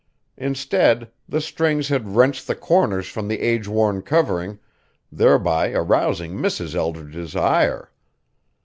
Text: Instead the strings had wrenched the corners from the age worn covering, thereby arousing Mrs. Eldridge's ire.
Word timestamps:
Instead 0.39 1.11
the 1.29 1.39
strings 1.39 1.89
had 1.89 2.15
wrenched 2.15 2.47
the 2.47 2.55
corners 2.55 3.07
from 3.07 3.27
the 3.27 3.39
age 3.39 3.67
worn 3.67 4.01
covering, 4.01 4.57
thereby 5.11 5.69
arousing 5.73 6.33
Mrs. 6.35 6.73
Eldridge's 6.73 7.35
ire. 7.35 7.91